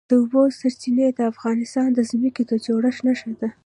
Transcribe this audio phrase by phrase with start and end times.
[0.09, 3.49] د اوبو سرچینې د افغانستان د ځمکې د جوړښت نښه ده.